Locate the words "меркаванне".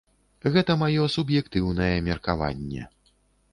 2.11-2.91